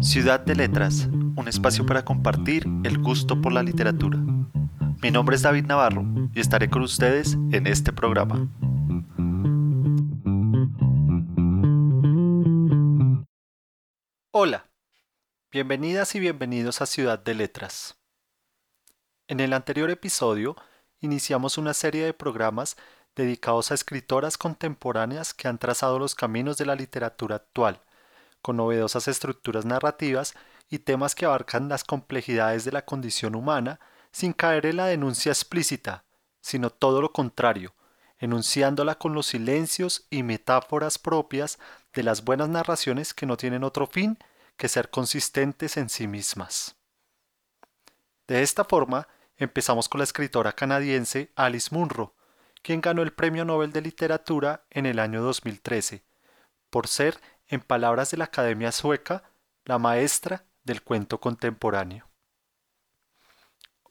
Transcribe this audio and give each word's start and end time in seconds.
Ciudad 0.00 0.38
de 0.38 0.54
Letras, 0.54 1.08
un 1.34 1.48
espacio 1.48 1.84
para 1.84 2.04
compartir 2.04 2.68
el 2.84 2.98
gusto 2.98 3.42
por 3.42 3.52
la 3.52 3.64
literatura. 3.64 4.16
Mi 5.02 5.10
nombre 5.10 5.34
es 5.34 5.42
David 5.42 5.64
Navarro 5.66 6.04
y 6.32 6.40
estaré 6.40 6.70
con 6.70 6.82
ustedes 6.82 7.34
en 7.50 7.66
este 7.66 7.92
programa. 7.92 8.48
Hola, 14.30 14.70
bienvenidas 15.50 16.14
y 16.14 16.20
bienvenidos 16.20 16.80
a 16.80 16.86
Ciudad 16.86 17.18
de 17.18 17.34
Letras. 17.34 17.98
En 19.26 19.40
el 19.40 19.52
anterior 19.52 19.90
episodio 19.90 20.54
iniciamos 21.00 21.58
una 21.58 21.74
serie 21.74 22.04
de 22.04 22.14
programas 22.14 22.76
dedicados 23.16 23.72
a 23.72 23.74
escritoras 23.74 24.38
contemporáneas 24.38 25.34
que 25.34 25.48
han 25.48 25.58
trazado 25.58 25.98
los 25.98 26.14
caminos 26.14 26.56
de 26.56 26.66
la 26.66 26.76
literatura 26.76 27.34
actual, 27.34 27.82
con 28.42 28.56
novedosas 28.56 29.08
estructuras 29.08 29.64
narrativas 29.64 30.34
y 30.70 30.80
temas 30.80 31.14
que 31.14 31.26
abarcan 31.26 31.68
las 31.68 31.84
complejidades 31.84 32.64
de 32.64 32.72
la 32.72 32.84
condición 32.84 33.34
humana 33.34 33.80
sin 34.12 34.32
caer 34.32 34.66
en 34.66 34.76
la 34.76 34.86
denuncia 34.86 35.32
explícita, 35.32 36.04
sino 36.40 36.70
todo 36.70 37.00
lo 37.00 37.12
contrario, 37.12 37.74
enunciándola 38.18 38.96
con 38.96 39.14
los 39.14 39.26
silencios 39.26 40.06
y 40.10 40.22
metáforas 40.22 40.98
propias 40.98 41.58
de 41.92 42.02
las 42.02 42.24
buenas 42.24 42.48
narraciones 42.48 43.14
que 43.14 43.26
no 43.26 43.36
tienen 43.36 43.64
otro 43.64 43.86
fin 43.86 44.18
que 44.56 44.68
ser 44.68 44.90
consistentes 44.90 45.76
en 45.76 45.88
sí 45.88 46.06
mismas. 46.06 46.76
De 48.26 48.42
esta 48.42 48.64
forma, 48.64 49.08
empezamos 49.36 49.88
con 49.88 49.98
la 49.98 50.04
escritora 50.04 50.52
canadiense 50.52 51.32
Alice 51.36 51.74
Munro, 51.74 52.14
quien 52.62 52.80
ganó 52.80 53.02
el 53.02 53.12
Premio 53.12 53.44
Nobel 53.44 53.72
de 53.72 53.80
Literatura 53.80 54.64
en 54.70 54.84
el 54.84 54.98
año 54.98 55.22
2013, 55.22 56.02
por 56.70 56.88
ser, 56.88 57.18
en 57.48 57.60
palabras 57.60 58.10
de 58.10 58.18
la 58.18 58.24
Academia 58.24 58.72
Sueca, 58.72 59.22
la 59.64 59.78
maestra 59.78 60.44
del 60.64 60.82
cuento 60.82 61.18
contemporáneo. 61.18 62.06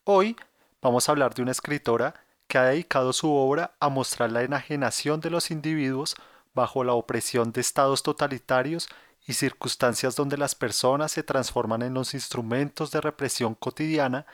Hoy 0.04 0.36
vamos 0.82 1.08
a 1.08 1.12
hablar 1.12 1.34
de 1.34 1.42
una 1.42 1.52
escritora 1.52 2.14
que 2.48 2.58
ha 2.58 2.64
dedicado 2.66 3.12
su 3.14 3.32
obra 3.34 3.76
a 3.80 3.90
mostrar 3.90 4.32
la 4.32 4.44
enajenación 4.44 5.20
de 5.20 5.30
los 5.30 5.52
individuos 5.52 6.16
bajo 6.54 6.84
la 6.84 6.94
opresión 6.94 7.52
de 7.52 7.62
estados 7.62 8.04
totalitarios 8.04 8.88
y 9.26 9.34
circunstancias 9.34 10.16
donde 10.16 10.38
las 10.38 10.56
personas 10.56 11.12
se 11.12 11.24
transforman 11.24 11.82
en 11.82 11.94
los 11.94 12.14
instrumentos 12.14 12.92
de 12.92 13.02
represión 13.02 13.56
cotidiana 13.56 14.26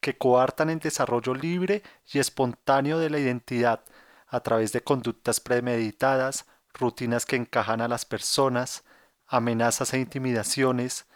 que 0.00 0.16
coartan 0.16 0.70
el 0.70 0.78
desarrollo 0.78 1.34
libre 1.34 1.82
y 2.12 2.18
espontáneo 2.18 2.98
de 2.98 3.10
la 3.10 3.18
identidad 3.18 3.84
a 4.28 4.40
través 4.40 4.72
de 4.72 4.82
conductas 4.82 5.40
premeditadas, 5.40 6.46
rutinas 6.78 7.26
que 7.26 7.36
encajan 7.36 7.80
a 7.80 7.88
las 7.88 8.04
personas, 8.04 8.84
amenazas 9.26 9.92
e 9.94 9.98
intimidaciones, 9.98 11.06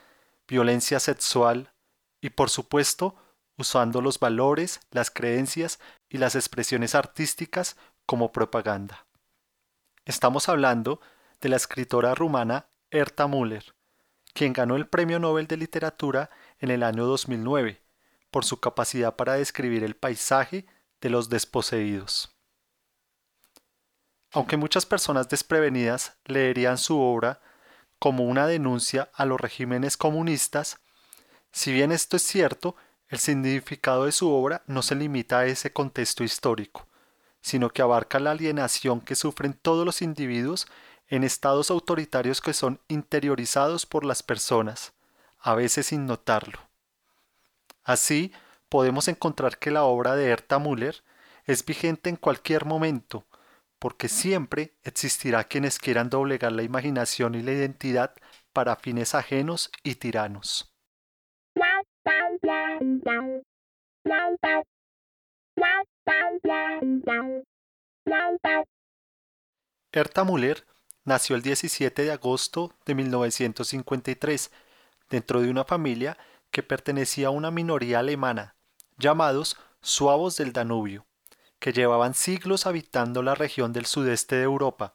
violencia 0.47 1.01
sexual 1.01 1.73
y 2.21 2.31
por 2.31 2.51
supuesto 2.51 3.17
usando 3.57 4.01
los 4.01 4.19
valores, 4.19 4.81
las 4.91 5.11
creencias 5.11 5.79
y 6.09 6.19
las 6.19 6.35
expresiones 6.35 6.95
artísticas 6.95 7.77
como 8.07 8.33
propaganda. 8.33 9.07
Estamos 10.05 10.49
hablando 10.49 11.01
de 11.41 11.49
la 11.49 11.57
escritora 11.57 12.15
rumana 12.15 12.67
Erta 12.91 13.27
Müller, 13.27 13.75
quien 14.35 14.53
ganó 14.53 14.77
el 14.77 14.89
Premio 14.89 15.19
Nobel 15.19 15.47
de 15.47 15.57
Literatura 15.57 16.31
en 16.59 16.71
el 16.71 16.83
año 16.83 17.07
2009 17.07 17.83
por 18.31 18.45
su 18.45 18.59
capacidad 18.61 19.15
para 19.15 19.35
describir 19.35 19.85
el 19.85 19.95
paisaje 19.95 20.67
de 21.01 21.11
los 21.11 21.29
desposeídos. 21.29 22.32
Aunque 24.33 24.57
muchas 24.57 24.87
personas 24.87 25.29
desprevenidas 25.29 26.15
leerían 26.25 26.79
su 26.79 26.99
obra 26.99 27.41
como 27.99 28.25
una 28.25 28.47
denuncia 28.47 29.11
a 29.15 29.27
los 29.27 29.41
regímenes 29.41 29.97
comunistas, 29.97 30.79
si 31.53 31.73
bien 31.73 31.93
esto 31.93 32.17
es 32.17 32.23
cierto, 32.23 32.75
el 33.09 33.19
significado 33.19 34.07
de 34.07 34.13
su 34.13 34.33
obra 34.33 34.63
no 34.67 34.81
se 34.81 34.95
limita 34.95 35.41
a 35.41 35.47
ese 35.47 35.71
contexto 35.71 36.25
histórico, 36.25 36.89
sino 37.43 37.69
que 37.69 37.83
abarca 37.83 38.19
la 38.19 38.31
alienación 38.31 39.03
que 39.03 39.15
sufren 39.15 39.53
todos 39.53 39.85
los 39.85 40.01
individuos 40.01 40.67
en 41.09 41.25
estados 41.25 41.71
autoritarios 41.71 42.41
que 42.41 42.55
son 42.55 42.81
interiorizados 42.89 43.85
por 43.85 44.07
las 44.07 44.23
personas, 44.23 44.95
a 45.39 45.55
veces 45.55 45.87
sin 45.87 46.07
notarlo. 46.07 46.59
Así, 47.85 48.33
podemos 48.71 49.09
encontrar 49.09 49.59
que 49.59 49.71
la 49.71 49.83
obra 49.83 50.17
de 50.17 50.29
Herta 50.29 50.59
Müller 50.59 51.03
es 51.45 51.67
vigente 51.67 52.09
en 52.09 52.17
cualquier 52.17 52.65
momento, 52.65 53.27
porque 53.83 54.09
siempre 54.09 54.77
existirá 54.85 55.43
quienes 55.43 55.81
quieran 55.81 56.09
doblegar 56.09 56.53
la 56.53 56.63
imaginación 56.63 57.35
y 57.35 57.43
la 57.43 57.51
identidad 57.51 58.15
para 58.53 58.77
fines 58.77 59.13
ajenos 59.17 59.73
y 59.83 59.97
tiranos. 59.97 60.73
Herta 69.91 70.23
Müller 70.23 70.65
nació 71.05 71.35
el 71.35 71.43
17 71.43 72.05
de 72.05 72.13
agosto 72.13 72.73
de 72.87 72.95
1953 72.95 74.53
dentro 75.11 75.41
de 75.41 75.51
una 75.51 75.65
familia 75.65 76.17
que 76.53 76.63
pertenecía 76.63 77.27
a 77.27 77.31
una 77.31 77.51
minoría 77.51 77.99
alemana, 77.99 78.55
llamados 78.97 79.57
suavos 79.81 80.37
del 80.37 80.53
Danubio, 80.53 81.05
que 81.63 81.73
llevaban 81.73 82.13
siglos 82.13 82.67
habitando 82.67 83.23
la 83.23 83.37
región 83.37 83.73
del 83.73 83.87
sudeste 83.87 84.35
de 84.35 84.43
Europa, 84.43 84.95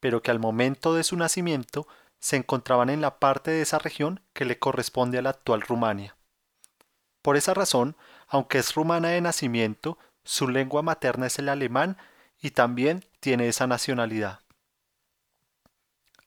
pero 0.00 0.22
que 0.22 0.30
al 0.30 0.38
momento 0.38 0.94
de 0.94 1.04
su 1.04 1.14
nacimiento 1.14 1.86
se 2.18 2.36
encontraban 2.36 2.88
en 2.88 3.02
la 3.02 3.18
parte 3.18 3.50
de 3.50 3.60
esa 3.60 3.78
región 3.78 4.22
que 4.32 4.46
le 4.46 4.58
corresponde 4.58 5.18
a 5.18 5.22
la 5.22 5.28
actual 5.28 5.60
Rumania. 5.60 6.16
Por 7.20 7.36
esa 7.36 7.52
razón, 7.52 7.96
aunque 8.28 8.56
es 8.56 8.74
rumana 8.74 9.08
de 9.08 9.20
nacimiento, 9.20 9.98
su 10.24 10.48
lengua 10.48 10.80
materna 10.80 11.26
es 11.26 11.38
el 11.38 11.50
alemán 11.50 11.98
y 12.40 12.52
también 12.52 13.04
tiene 13.20 13.48
esa 13.48 13.66
nacionalidad. 13.66 14.40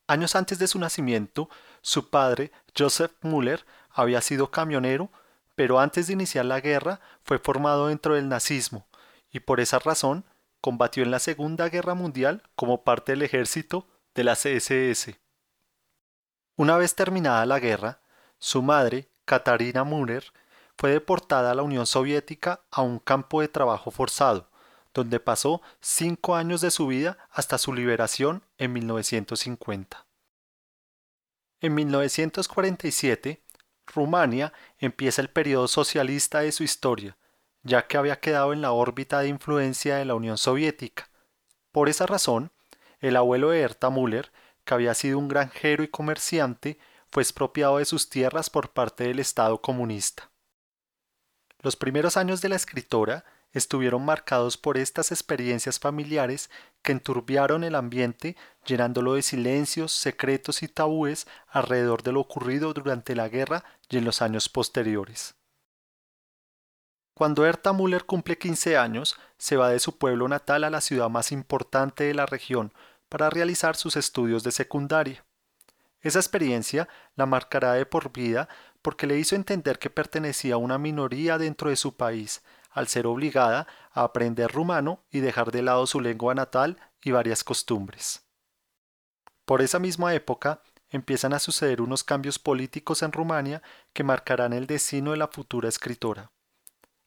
Años 0.05 0.35
antes 0.35 0.59
de 0.59 0.67
su 0.67 0.77
nacimiento, 0.77 1.49
su 1.81 2.11
padre, 2.11 2.51
Joseph 2.77 3.13
Müller, 3.23 3.65
había 3.89 4.21
sido 4.21 4.51
camionero, 4.51 5.09
pero 5.55 5.79
antes 5.79 6.05
de 6.05 6.13
iniciar 6.13 6.45
la 6.45 6.61
guerra 6.61 7.01
fue 7.23 7.39
formado 7.39 7.87
dentro 7.87 8.13
del 8.13 8.29
nazismo 8.29 8.85
y 9.33 9.41
por 9.41 9.59
esa 9.59 9.79
razón 9.79 10.23
combatió 10.61 11.03
en 11.03 11.11
la 11.11 11.19
Segunda 11.19 11.67
Guerra 11.67 11.95
Mundial 11.95 12.43
como 12.55 12.85
parte 12.85 13.11
del 13.11 13.23
ejército 13.23 13.87
de 14.15 14.23
la 14.23 14.35
CSS. 14.35 15.19
Una 16.55 16.77
vez 16.77 16.95
terminada 16.95 17.45
la 17.45 17.59
guerra, 17.59 17.99
su 18.37 18.61
madre, 18.61 19.09
Katarina 19.25 19.83
Müller, 19.83 20.31
fue 20.77 20.91
deportada 20.91 21.51
a 21.51 21.55
la 21.55 21.63
Unión 21.63 21.85
Soviética 21.85 22.61
a 22.71 22.81
un 22.81 22.99
campo 22.99 23.41
de 23.41 23.47
trabajo 23.47 23.91
forzado, 23.91 24.49
donde 24.93 25.19
pasó 25.19 25.61
cinco 25.81 26.35
años 26.35 26.61
de 26.61 26.71
su 26.71 26.87
vida 26.87 27.17
hasta 27.31 27.57
su 27.57 27.73
liberación 27.73 28.43
en 28.57 28.73
1950. 28.73 30.05
En 31.61 31.73
1947, 31.73 33.43
Rumania 33.87 34.53
empieza 34.77 35.21
el 35.21 35.29
periodo 35.29 35.67
socialista 35.67 36.41
de 36.41 36.51
su 36.51 36.63
historia, 36.63 37.17
ya 37.63 37.87
que 37.87 37.97
había 37.97 38.19
quedado 38.19 38.53
en 38.53 38.61
la 38.61 38.71
órbita 38.71 39.19
de 39.19 39.29
influencia 39.29 39.95
de 39.95 40.05
la 40.05 40.15
Unión 40.15 40.37
Soviética. 40.37 41.09
Por 41.71 41.89
esa 41.89 42.05
razón, 42.05 42.51
el 42.99 43.15
abuelo 43.15 43.49
de 43.49 43.61
Herta 43.61 43.89
Müller, 43.89 44.31
que 44.65 44.73
había 44.73 44.93
sido 44.93 45.17
un 45.17 45.27
granjero 45.27 45.83
y 45.83 45.87
comerciante, 45.87 46.77
fue 47.09 47.23
expropiado 47.23 47.77
de 47.77 47.85
sus 47.85 48.09
tierras 48.09 48.49
por 48.49 48.71
parte 48.71 49.05
del 49.05 49.19
Estado 49.19 49.61
comunista. 49.61 50.29
Los 51.59 51.75
primeros 51.75 52.17
años 52.17 52.41
de 52.41 52.49
la 52.49 52.55
escritora 52.55 53.23
estuvieron 53.53 54.03
marcados 54.03 54.57
por 54.57 54.77
estas 54.77 55.11
experiencias 55.11 55.79
familiares 55.79 56.49
que 56.81 56.91
enturbiaron 56.91 57.63
el 57.63 57.75
ambiente, 57.75 58.35
llenándolo 58.65 59.13
de 59.13 59.21
silencios, 59.21 59.93
secretos 59.93 60.63
y 60.63 60.67
tabúes 60.67 61.27
alrededor 61.47 62.03
de 62.03 62.11
lo 62.11 62.19
ocurrido 62.19 62.73
durante 62.73 63.15
la 63.15 63.29
guerra 63.29 63.63
y 63.89 63.97
en 63.97 64.05
los 64.05 64.21
años 64.21 64.49
posteriores. 64.49 65.35
Cuando 67.13 67.45
Erta 67.45 67.73
Müller 67.73 68.05
cumple 68.05 68.37
15 68.37 68.75
años, 68.77 69.19
se 69.37 69.55
va 69.55 69.69
de 69.69 69.79
su 69.79 69.97
pueblo 69.97 70.27
natal 70.27 70.63
a 70.63 70.71
la 70.71 70.81
ciudad 70.81 71.09
más 71.09 71.31
importante 71.31 72.05
de 72.05 72.13
la 72.15 72.25
región 72.25 72.73
para 73.07 73.29
realizar 73.29 73.75
sus 73.75 73.95
estudios 73.95 74.43
de 74.43 74.51
secundaria. 74.51 75.23
Esa 76.01 76.19
experiencia 76.19 76.89
la 77.15 77.25
marcará 77.25 77.73
de 77.73 77.85
por 77.85 78.11
vida 78.11 78.49
porque 78.81 79.05
le 79.05 79.17
hizo 79.19 79.35
entender 79.35 79.77
que 79.77 79.91
pertenecía 79.91 80.55
a 80.55 80.57
una 80.57 80.77
minoría 80.77 81.37
dentro 81.37 81.69
de 81.69 81.75
su 81.75 81.95
país, 81.95 82.41
al 82.71 82.87
ser 82.87 83.05
obligada 83.05 83.67
a 83.91 84.03
aprender 84.03 84.51
rumano 84.51 85.03
y 85.11 85.19
dejar 85.19 85.51
de 85.51 85.61
lado 85.61 85.85
su 85.85 86.01
lengua 86.01 86.33
natal 86.33 86.77
y 87.01 87.11
varias 87.11 87.43
costumbres. 87.43 88.25
Por 89.45 89.61
esa 89.61 89.77
misma 89.77 90.13
época 90.15 90.61
empiezan 90.89 91.33
a 91.33 91.39
suceder 91.39 91.81
unos 91.81 92.03
cambios 92.03 92.39
políticos 92.39 93.03
en 93.03 93.11
Rumania 93.11 93.61
que 93.93 94.03
marcarán 94.03 94.53
el 94.53 94.67
destino 94.67 95.11
de 95.11 95.17
la 95.17 95.27
futura 95.27 95.69
escritora. 95.69 96.31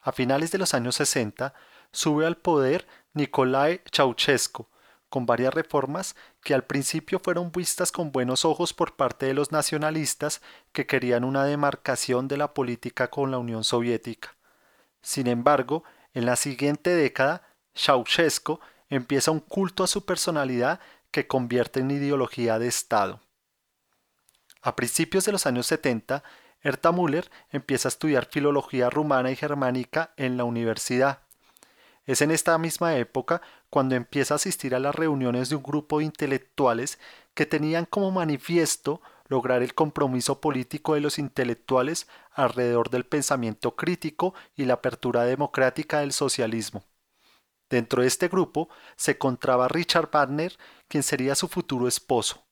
A 0.07 0.13
finales 0.13 0.53
de 0.53 0.59
los 0.59 0.73
años 0.73 0.95
60 0.95 1.53
sube 1.91 2.27
al 2.27 2.37
poder 2.37 2.87
Nicolae 3.13 3.83
Ceausescu, 3.93 4.69
con 5.09 5.27
varias 5.27 5.53
reformas 5.53 6.15
que 6.45 6.55
al 6.55 6.63
principio 6.63 7.19
fueron 7.19 7.51
vistas 7.51 7.91
con 7.91 8.13
buenos 8.13 8.45
ojos 8.45 8.73
por 8.73 8.95
parte 8.95 9.27
de 9.27 9.35
los 9.35 9.51
nacionalistas 9.51 10.43
que 10.71 10.87
querían 10.87 11.25
una 11.25 11.45
demarcación 11.45 12.29
de 12.29 12.37
la 12.37 12.55
política 12.55 13.11
con 13.11 13.33
la 13.33 13.39
Unión 13.39 13.65
Soviética. 13.65 14.37
Sin 15.03 15.27
embargo, 15.27 15.83
en 16.15 16.25
la 16.25 16.37
siguiente 16.37 16.91
década, 16.91 17.43
Ceausescu 17.75 18.61
empieza 18.89 19.33
un 19.33 19.41
culto 19.41 19.83
a 19.83 19.89
su 19.89 20.05
personalidad 20.05 20.79
que 21.11 21.27
convierte 21.27 21.81
en 21.81 21.91
ideología 21.91 22.61
de 22.61 22.69
Estado. 22.69 23.23
A 24.63 24.77
principios 24.77 25.25
de 25.25 25.33
los 25.33 25.47
años 25.47 25.67
70, 25.67 26.23
Erta 26.63 26.93
Müller 26.93 27.31
empieza 27.51 27.89
a 27.89 27.91
estudiar 27.91 28.27
filología 28.27 28.91
rumana 28.91 29.31
y 29.31 29.37
germánica 29.37 30.13
en 30.17 30.37
la 30.37 30.45
universidad. 30.45 31.21
Es 32.07 32.23
en 32.23 32.31
esta 32.31 32.57
misma 32.59 32.97
época 32.97 33.43
cuando 33.69 33.95
empieza 33.95 34.35
a 34.35 34.37
asistir 34.37 34.75
a 34.75 34.81
las 34.81 34.95
reuniones 34.95 35.49
de 35.49 35.57
un 35.57 35.63
grupo 35.63 35.99
de 35.99 36.05
intelectuales 36.05 36.99
que 37.35 37.47
tenían 37.47 37.85
como 37.85 38.11
manifiesto 38.13 39.03
lograr 39.29 39.63
el 39.63 39.75
compromiso 39.75 40.41
político 40.41 40.95
de 40.95 41.01
los 41.01 41.19
intelectuales 41.19 42.07
alrededor 42.33 42.91
del 42.91 43.05
pensamiento 43.05 43.75
crítico 43.75 44.35
y 44.55 44.65
la 44.65 44.75
apertura 44.75 45.25
democrática 45.25 46.01
del 46.01 46.13
socialismo. 46.13 46.85
Dentro 47.69 48.03
de 48.03 48.09
este 48.09 48.29
grupo 48.29 48.69
se 48.97 49.13
encontraba 49.13 49.67
Richard 49.67 50.09
Wagner, 50.13 50.57
quien 50.87 51.03
sería 51.03 51.35
su 51.35 51.49
futuro 51.49 51.89
esposo. 51.89 52.46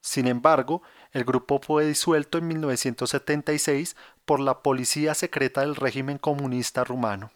Sin 0.00 0.26
embargo, 0.26 0.82
el 1.12 1.24
grupo 1.24 1.60
fue 1.60 1.86
disuelto 1.86 2.38
en 2.38 2.48
1976 2.48 3.96
por 4.24 4.40
la 4.40 4.62
policía 4.62 5.14
secreta 5.14 5.62
del 5.62 5.76
régimen 5.76 6.18
comunista 6.18 6.84
rumano. 6.84 7.32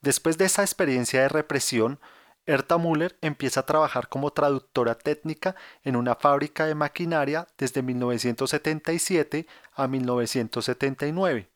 Después 0.00 0.38
de 0.38 0.44
esa 0.44 0.62
experiencia 0.62 1.22
de 1.22 1.28
represión, 1.28 1.98
Erta 2.46 2.78
Müller 2.78 3.18
empieza 3.20 3.60
a 3.60 3.66
trabajar 3.66 4.08
como 4.08 4.30
traductora 4.32 4.94
técnica 4.94 5.54
en 5.84 5.96
una 5.96 6.14
fábrica 6.14 6.64
de 6.64 6.74
maquinaria 6.74 7.46
desde 7.58 7.82
1977 7.82 9.46
a 9.74 9.86
1979. 9.86 11.50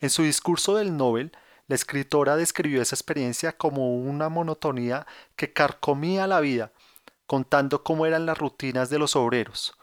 En 0.00 0.10
su 0.10 0.22
discurso 0.22 0.76
del 0.76 0.96
Nobel, 0.96 1.32
la 1.66 1.76
escritora 1.76 2.36
describió 2.36 2.82
esa 2.82 2.94
experiencia 2.94 3.56
como 3.56 3.96
una 3.96 4.28
monotonía 4.28 5.06
que 5.36 5.54
carcomía 5.54 6.26
la 6.26 6.40
vida, 6.40 6.72
contando 7.26 7.82
cómo 7.82 8.06
eran 8.06 8.26
las 8.26 8.38
rutinas 8.38 8.90
de 8.90 8.98
los 8.98 9.16
obreros. 9.16 9.76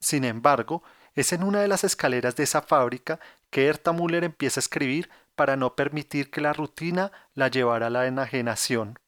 Sin 0.00 0.24
embargo, 0.24 0.82
es 1.14 1.32
en 1.32 1.42
una 1.42 1.60
de 1.60 1.68
las 1.68 1.84
escaleras 1.84 2.36
de 2.36 2.44
esa 2.44 2.62
fábrica 2.62 3.18
que 3.50 3.66
Erta 3.66 3.92
Müller 3.92 4.24
empieza 4.24 4.60
a 4.60 4.62
escribir 4.62 5.08
para 5.34 5.56
no 5.56 5.74
permitir 5.74 6.30
que 6.30 6.40
la 6.40 6.52
rutina 6.52 7.12
la 7.34 7.48
llevara 7.48 7.86
a 7.86 7.90
la 7.90 8.06
enajenación. 8.06 8.98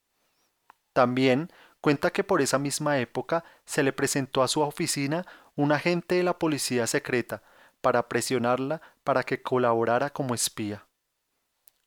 También 0.93 1.53
cuenta 1.81 2.11
que 2.11 2.25
por 2.25 2.41
esa 2.41 2.59
misma 2.59 2.99
época 2.99 3.45
se 3.65 3.83
le 3.83 3.93
presentó 3.93 4.43
a 4.43 4.49
su 4.49 4.61
oficina 4.61 5.27
un 5.55 5.73
agente 5.73 6.15
de 6.15 6.23
la 6.23 6.39
policía 6.39 6.87
secreta 6.87 7.43
para 7.81 8.09
presionarla 8.09 8.81
para 9.05 9.23
que 9.23 9.43
colaborara 9.43 10.11
como 10.11 10.35
espía. 10.35 10.87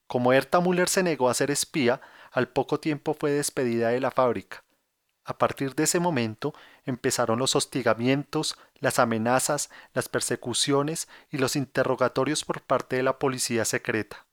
Como 0.07 0.33
Erta 0.33 0.59
Müller 0.59 0.89
se 0.89 1.03
negó 1.03 1.29
a 1.29 1.33
ser 1.33 1.51
espía, 1.51 2.01
al 2.31 2.47
poco 2.49 2.79
tiempo 2.79 3.13
fue 3.13 3.31
despedida 3.31 3.89
de 3.89 3.99
la 3.99 4.11
fábrica. 4.11 4.63
A 5.23 5.37
partir 5.37 5.75
de 5.75 5.83
ese 5.83 5.99
momento 5.99 6.53
empezaron 6.85 7.39
los 7.39 7.55
hostigamientos, 7.55 8.57
las 8.79 8.97
amenazas, 8.97 9.69
las 9.93 10.09
persecuciones 10.09 11.07
y 11.29 11.37
los 11.37 11.55
interrogatorios 11.55 12.43
por 12.43 12.61
parte 12.61 12.95
de 12.95 13.03
la 13.03 13.19
policía 13.19 13.65
secreta. 13.65 14.25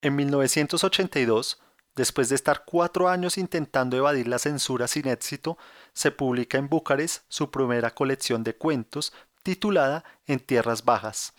En 0.00 0.16
1982, 0.16 1.60
después 1.96 2.28
de 2.28 2.36
estar 2.36 2.64
cuatro 2.64 3.08
años 3.08 3.36
intentando 3.36 3.96
evadir 3.96 4.28
la 4.28 4.38
censura 4.38 4.88
sin 4.88 5.08
éxito, 5.08 5.58
se 5.92 6.12
publica 6.12 6.56
en 6.56 6.68
Bucarest 6.68 7.24
su 7.28 7.50
primera 7.50 7.90
colección 7.90 8.44
de 8.44 8.54
cuentos 8.54 9.12
titulada 9.42 10.04
En 10.26 10.40
Tierras 10.40 10.84
Bajas. 10.84 11.34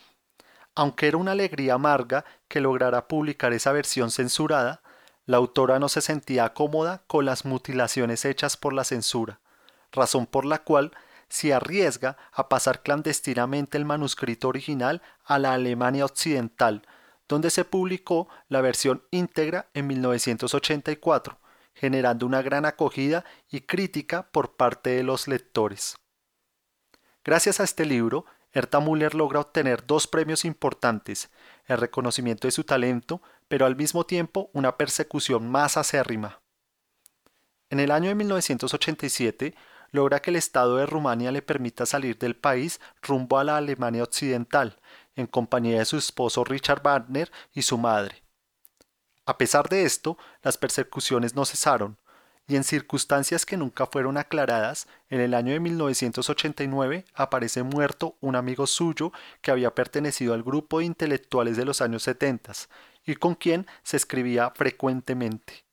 Aunque 0.75 1.07
era 1.07 1.17
una 1.17 1.31
alegría 1.31 1.75
amarga 1.75 2.25
que 2.47 2.61
lograra 2.61 3.07
publicar 3.07 3.53
esa 3.53 3.71
versión 3.71 4.11
censurada, 4.11 4.81
la 5.29 5.37
autora 5.37 5.77
no 5.77 5.89
se 5.89 6.01
sentía 6.01 6.55
cómoda 6.55 7.03
con 7.05 7.23
las 7.23 7.45
mutilaciones 7.45 8.25
hechas 8.25 8.57
por 8.57 8.73
la 8.73 8.83
censura, 8.83 9.39
razón 9.91 10.25
por 10.25 10.43
la 10.43 10.63
cual 10.63 10.91
se 11.27 11.53
arriesga 11.53 12.17
a 12.31 12.49
pasar 12.49 12.81
clandestinamente 12.81 13.77
el 13.77 13.85
manuscrito 13.85 14.47
original 14.47 15.03
a 15.23 15.37
la 15.37 15.53
Alemania 15.53 16.03
occidental, 16.03 16.81
donde 17.27 17.51
se 17.51 17.63
publicó 17.63 18.27
la 18.47 18.61
versión 18.61 19.03
íntegra 19.11 19.69
en 19.75 19.85
1984, 19.85 21.37
generando 21.75 22.25
una 22.25 22.41
gran 22.41 22.65
acogida 22.65 23.23
y 23.51 23.61
crítica 23.61 24.31
por 24.31 24.55
parte 24.55 24.89
de 24.89 25.03
los 25.03 25.27
lectores. 25.27 25.95
Gracias 27.23 27.59
a 27.59 27.65
este 27.65 27.85
libro, 27.85 28.25
Erta 28.51 28.79
Müller 28.79 29.13
logra 29.13 29.41
obtener 29.41 29.85
dos 29.85 30.07
premios 30.07 30.43
importantes, 30.43 31.29
el 31.67 31.77
reconocimiento 31.77 32.47
de 32.47 32.51
su 32.51 32.63
talento, 32.63 33.21
pero 33.49 33.65
al 33.65 33.75
mismo 33.75 34.05
tiempo 34.05 34.49
una 34.53 34.77
persecución 34.77 35.49
más 35.49 35.75
acérrima. 35.75 36.39
En 37.69 37.81
el 37.81 37.91
año 37.91 38.07
de 38.07 38.15
1987, 38.15 39.55
logra 39.91 40.21
que 40.21 40.29
el 40.29 40.37
Estado 40.37 40.77
de 40.77 40.85
Rumania 40.85 41.31
le 41.31 41.41
permita 41.41 41.85
salir 41.85 42.17
del 42.17 42.35
país 42.35 42.79
rumbo 43.01 43.37
a 43.37 43.43
la 43.43 43.57
Alemania 43.57 44.03
Occidental, 44.03 44.79
en 45.15 45.27
compañía 45.27 45.79
de 45.79 45.85
su 45.85 45.97
esposo 45.97 46.43
Richard 46.43 46.81
Wagner 46.83 47.31
y 47.53 47.63
su 47.63 47.77
madre. 47.77 48.23
A 49.25 49.37
pesar 49.37 49.67
de 49.67 49.83
esto, 49.83 50.17
las 50.41 50.57
persecuciones 50.57 51.35
no 51.35 51.45
cesaron, 51.45 51.97
y 52.47 52.55
en 52.55 52.63
circunstancias 52.63 53.45
que 53.45 53.57
nunca 53.57 53.85
fueron 53.85 54.17
aclaradas, 54.17 54.87
en 55.09 55.21
el 55.21 55.35
año 55.35 55.53
de 55.53 55.59
1989 55.59 57.05
aparece 57.13 57.61
muerto 57.61 58.15
un 58.21 58.35
amigo 58.35 58.65
suyo 58.65 59.11
que 59.41 59.51
había 59.51 59.75
pertenecido 59.75 60.33
al 60.33 60.41
grupo 60.41 60.79
de 60.79 60.85
intelectuales 60.85 61.57
de 61.57 61.65
los 61.65 61.81
años 61.81 62.03
70 62.03 62.53
y 63.09 63.15
con 63.15 63.33
quien 63.33 63.65
se 63.81 63.97
escribía 63.97 64.51
frecuentemente. 64.51 65.65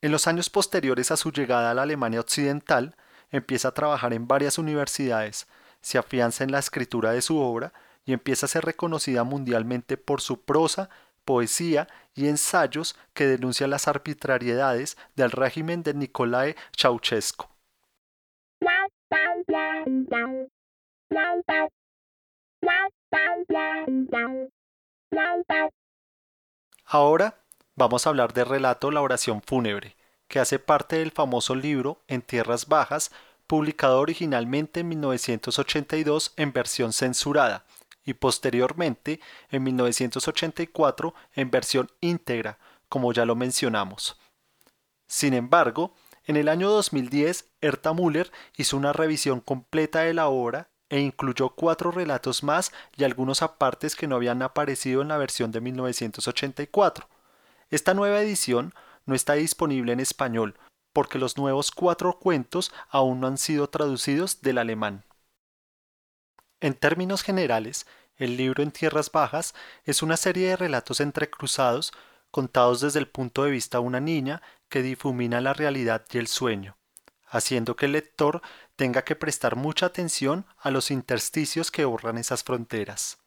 En 0.00 0.10
los 0.10 0.26
años 0.26 0.48
posteriores 0.48 1.10
a 1.10 1.18
su 1.18 1.30
llegada 1.30 1.70
a 1.70 1.74
la 1.74 1.82
Alemania 1.82 2.20
Occidental, 2.20 2.96
empieza 3.30 3.68
a 3.68 3.74
trabajar 3.74 4.14
en 4.14 4.26
varias 4.26 4.56
universidades, 4.56 5.46
se 5.82 5.98
afianza 5.98 6.44
en 6.44 6.52
la 6.52 6.60
escritura 6.60 7.12
de 7.12 7.20
su 7.20 7.38
obra 7.38 7.74
y 8.06 8.14
empieza 8.14 8.46
a 8.46 8.48
ser 8.48 8.64
reconocida 8.64 9.22
mundialmente 9.24 9.98
por 9.98 10.22
su 10.22 10.40
prosa, 10.40 10.88
poesía 11.26 11.88
y 12.14 12.28
ensayos 12.28 12.96
que 13.12 13.26
denuncian 13.26 13.68
las 13.68 13.86
arbitrariedades 13.86 14.96
del 15.14 15.30
régimen 15.30 15.82
de 15.82 15.92
Nicolae 15.92 16.56
Ceausescu. 16.74 17.48
Ahora 26.84 27.42
vamos 27.74 28.06
a 28.06 28.10
hablar 28.10 28.32
del 28.32 28.46
relato 28.46 28.90
La 28.90 29.00
oración 29.00 29.42
fúnebre, 29.42 29.96
que 30.28 30.38
hace 30.38 30.58
parte 30.58 30.96
del 30.96 31.10
famoso 31.10 31.54
libro 31.54 32.02
En 32.08 32.22
Tierras 32.22 32.66
Bajas 32.66 33.10
publicado 33.46 34.00
originalmente 34.00 34.80
en 34.80 34.88
1982 34.88 36.32
en 36.36 36.52
versión 36.52 36.92
censurada 36.92 37.64
y 38.04 38.14
posteriormente 38.14 39.20
en 39.50 39.62
1984 39.64 41.14
en 41.34 41.50
versión 41.50 41.90
íntegra, 42.00 42.58
como 42.88 43.12
ya 43.12 43.24
lo 43.24 43.34
mencionamos. 43.34 44.18
Sin 45.06 45.34
embargo, 45.34 45.94
en 46.24 46.36
el 46.36 46.48
año 46.48 46.70
2010, 46.70 47.50
Erta 47.60 47.92
Müller 47.92 48.32
hizo 48.56 48.76
una 48.76 48.92
revisión 48.92 49.40
completa 49.40 50.00
de 50.00 50.14
la 50.14 50.28
obra 50.28 50.68
e 50.88 51.00
incluyó 51.00 51.50
cuatro 51.50 51.90
relatos 51.90 52.42
más 52.42 52.72
y 52.96 53.04
algunos 53.04 53.42
apartes 53.42 53.96
que 53.96 54.06
no 54.06 54.16
habían 54.16 54.42
aparecido 54.42 55.02
en 55.02 55.08
la 55.08 55.16
versión 55.16 55.52
de 55.52 55.60
1984. 55.60 57.08
Esta 57.70 57.94
nueva 57.94 58.20
edición 58.20 58.74
no 59.04 59.14
está 59.14 59.34
disponible 59.34 59.92
en 59.92 60.00
español, 60.00 60.58
porque 60.92 61.18
los 61.18 61.36
nuevos 61.36 61.70
cuatro 61.70 62.18
cuentos 62.18 62.72
aún 62.88 63.20
no 63.20 63.26
han 63.26 63.38
sido 63.38 63.68
traducidos 63.68 64.40
del 64.42 64.58
alemán. 64.58 65.04
En 66.60 66.74
términos 66.74 67.22
generales, 67.22 67.86
el 68.16 68.36
libro 68.36 68.62
En 68.62 68.70
Tierras 68.70 69.12
Bajas 69.12 69.54
es 69.84 70.02
una 70.02 70.16
serie 70.16 70.48
de 70.48 70.56
relatos 70.56 71.00
entrecruzados 71.00 71.92
contados 72.30 72.80
desde 72.80 72.98
el 72.98 73.08
punto 73.08 73.44
de 73.44 73.50
vista 73.50 73.78
de 73.78 73.84
una 73.84 74.00
niña 74.00 74.42
que 74.68 74.82
difumina 74.82 75.40
la 75.40 75.52
realidad 75.52 76.04
y 76.10 76.18
el 76.18 76.26
sueño, 76.26 76.76
haciendo 77.26 77.76
que 77.76 77.86
el 77.86 77.92
lector 77.92 78.42
tenga 78.76 79.02
que 79.02 79.16
prestar 79.16 79.56
mucha 79.56 79.86
atención 79.86 80.46
a 80.58 80.70
los 80.70 80.90
intersticios 80.90 81.70
que 81.70 81.84
borran 81.84 82.18
esas 82.18 82.44
fronteras. 82.44 83.18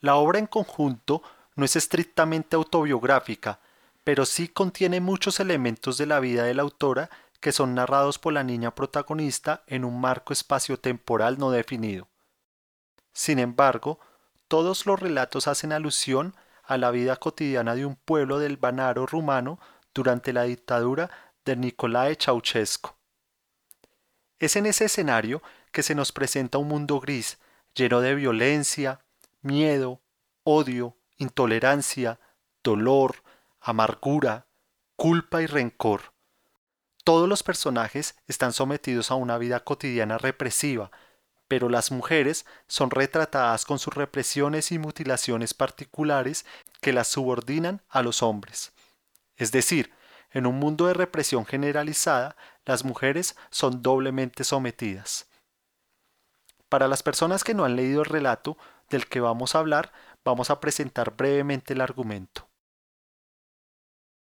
La 0.00 0.16
obra 0.16 0.38
en 0.38 0.46
conjunto 0.46 1.22
no 1.54 1.64
es 1.64 1.76
estrictamente 1.76 2.56
autobiográfica, 2.56 3.60
pero 4.04 4.26
sí 4.26 4.48
contiene 4.48 5.00
muchos 5.00 5.40
elementos 5.40 5.98
de 5.98 6.06
la 6.06 6.20
vida 6.20 6.44
de 6.44 6.54
la 6.54 6.62
autora 6.62 7.10
que 7.40 7.52
son 7.52 7.74
narrados 7.74 8.18
por 8.18 8.32
la 8.32 8.44
niña 8.44 8.74
protagonista 8.74 9.62
en 9.66 9.84
un 9.84 10.00
marco 10.00 10.32
espaciotemporal 10.32 11.38
no 11.38 11.50
definido. 11.50 12.08
Sin 13.12 13.38
embargo, 13.38 13.98
todos 14.48 14.86
los 14.86 15.00
relatos 15.00 15.48
hacen 15.48 15.72
alusión 15.72 16.34
a 16.64 16.76
la 16.76 16.90
vida 16.90 17.16
cotidiana 17.16 17.74
de 17.74 17.86
un 17.86 17.96
pueblo 17.96 18.38
del 18.38 18.56
Banaro 18.56 19.06
rumano 19.06 19.58
durante 19.94 20.32
la 20.32 20.44
dictadura 20.44 21.10
de 21.44 21.56
Nicolae 21.56 22.16
Ceausescu. 22.16 22.99
Es 24.40 24.56
en 24.56 24.66
ese 24.66 24.86
escenario 24.86 25.42
que 25.70 25.82
se 25.82 25.94
nos 25.94 26.12
presenta 26.12 26.58
un 26.58 26.68
mundo 26.68 26.98
gris, 26.98 27.38
lleno 27.74 28.00
de 28.00 28.14
violencia, 28.14 29.00
miedo, 29.42 30.00
odio, 30.42 30.96
intolerancia, 31.18 32.18
dolor, 32.64 33.22
amargura, 33.60 34.46
culpa 34.96 35.42
y 35.42 35.46
rencor. 35.46 36.14
Todos 37.04 37.28
los 37.28 37.42
personajes 37.42 38.16
están 38.26 38.52
sometidos 38.52 39.10
a 39.10 39.14
una 39.14 39.38
vida 39.38 39.60
cotidiana 39.60 40.18
represiva, 40.18 40.90
pero 41.46 41.68
las 41.68 41.90
mujeres 41.90 42.46
son 42.66 42.90
retratadas 42.90 43.64
con 43.64 43.78
sus 43.78 43.94
represiones 43.94 44.72
y 44.72 44.78
mutilaciones 44.78 45.52
particulares 45.52 46.46
que 46.80 46.92
las 46.92 47.08
subordinan 47.08 47.82
a 47.88 48.02
los 48.02 48.22
hombres. 48.22 48.72
Es 49.36 49.52
decir, 49.52 49.92
en 50.30 50.46
un 50.46 50.58
mundo 50.58 50.86
de 50.86 50.94
represión 50.94 51.44
generalizada, 51.44 52.36
las 52.64 52.84
mujeres 52.84 53.36
son 53.50 53.82
doblemente 53.82 54.44
sometidas. 54.44 55.28
Para 56.68 56.88
las 56.88 57.02
personas 57.02 57.42
que 57.42 57.54
no 57.54 57.64
han 57.64 57.76
leído 57.76 58.02
el 58.02 58.06
relato 58.06 58.56
del 58.88 59.06
que 59.06 59.20
vamos 59.20 59.54
a 59.54 59.58
hablar, 59.58 59.92
vamos 60.24 60.50
a 60.50 60.60
presentar 60.60 61.16
brevemente 61.16 61.72
el 61.72 61.80
argumento. 61.80 62.48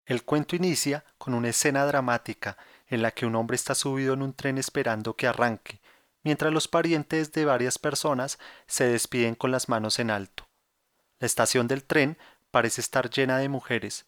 El 0.05 0.23
cuento 0.23 0.55
inicia 0.55 1.05
con 1.17 1.33
una 1.33 1.49
escena 1.49 1.85
dramática 1.85 2.57
en 2.87 3.01
la 3.01 3.11
que 3.11 3.25
un 3.25 3.35
hombre 3.35 3.55
está 3.55 3.75
subido 3.75 4.13
en 4.13 4.21
un 4.21 4.33
tren 4.33 4.57
esperando 4.57 5.15
que 5.15 5.27
arranque, 5.27 5.79
mientras 6.23 6.51
los 6.51 6.67
parientes 6.67 7.31
de 7.31 7.45
varias 7.45 7.79
personas 7.79 8.39
se 8.67 8.85
despiden 8.85 9.35
con 9.35 9.51
las 9.51 9.69
manos 9.69 9.99
en 9.99 10.09
alto. 10.09 10.49
La 11.19 11.27
estación 11.27 11.67
del 11.69 11.85
tren 11.85 12.17
parece 12.51 12.81
estar 12.81 13.09
llena 13.09 13.37
de 13.37 13.47
mujeres, 13.47 14.05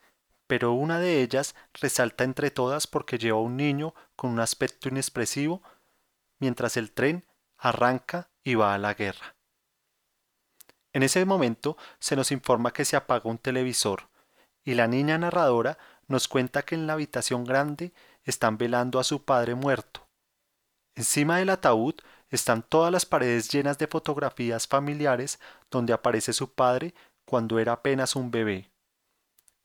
pero 0.48 0.74
una 0.74 1.00
de 1.00 1.22
ellas 1.22 1.56
resalta 1.74 2.24
entre 2.24 2.52
todas 2.52 2.88
porque 2.88 3.18
lleva 3.18 3.40
un 3.40 3.58
niño 3.58 3.96
con 4.16 4.32
un 4.32 4.40
aspecto 4.40 4.90
inexpresivo, 4.90 5.62
mientras 6.40 6.78
el 6.78 6.92
tren 6.92 7.26
arranca 7.58 8.30
y 8.44 8.56
va 8.56 8.74
a 8.74 8.78
la 8.78 8.94
guerra. 8.94 9.36
En 10.94 11.04
ese 11.04 11.26
momento 11.26 11.78
se 12.00 12.16
nos 12.16 12.32
informa 12.32 12.72
que 12.72 12.86
se 12.86 12.96
apaga 12.96 13.30
un 13.30 13.38
televisor, 13.38 14.10
y 14.64 14.76
la 14.76 14.88
niña 14.88 15.18
narradora 15.18 15.78
nos 16.08 16.28
cuenta 16.28 16.64
que 16.64 16.76
en 16.76 16.88
la 16.88 16.94
habitación 16.94 17.44
grande 17.44 17.94
están 18.24 18.58
velando 18.58 19.00
a 19.00 19.04
su 19.04 19.24
padre 19.24 19.56
muerto. 19.56 20.08
Encima 20.96 21.38
del 21.38 21.50
ataúd 21.50 21.96
están 22.30 22.64
todas 22.64 22.92
las 22.92 23.06
paredes 23.06 23.52
llenas 23.52 23.78
de 23.78 23.88
fotografías 23.88 24.68
familiares 24.68 25.40
donde 25.70 25.94
aparece 25.94 26.34
su 26.34 26.54
padre 26.54 26.94
cuando 27.26 27.60
era 27.60 27.74
apenas 27.74 28.16
un 28.16 28.32
bebé. 28.32 28.72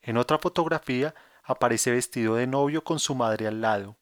En 0.03 0.17
otra 0.17 0.39
fotografía 0.39 1.15
aparece 1.43 1.91
vestido 1.91 2.37
de 2.37 2.47
novio 2.47 2.85
con 2.85 2.99
su 2.99 3.15
madre 3.15 3.47
al 3.47 3.61
lado. 3.61 3.97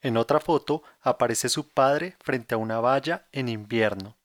En 0.00 0.16
otra 0.16 0.40
foto 0.40 0.82
aparece 1.00 1.48
su 1.48 1.68
padre 1.68 2.16
frente 2.20 2.54
a 2.54 2.58
una 2.58 2.80
valla 2.80 3.26
en 3.32 3.48
invierno. 3.48 4.16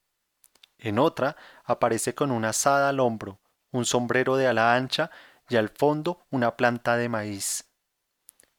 En 0.77 0.99
otra 0.99 1.37
aparece 1.63 2.13
con 2.13 2.31
una 2.31 2.49
asada 2.49 2.89
al 2.89 2.99
hombro, 2.99 3.39
un 3.71 3.85
sombrero 3.85 4.35
de 4.35 4.47
ala 4.47 4.75
ancha 4.75 5.09
y 5.49 5.55
al 5.55 5.69
fondo 5.69 6.25
una 6.29 6.55
planta 6.57 6.97
de 6.97 7.09
maíz. 7.09 7.65